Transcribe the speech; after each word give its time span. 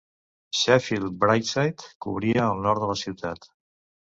Sheffield 0.59 1.19
Brightside 1.25 1.91
cobria 2.07 2.49
el 2.55 2.65
nord 2.67 2.85
de 2.87 2.91
la 2.93 2.99
ciutat. 3.07 3.51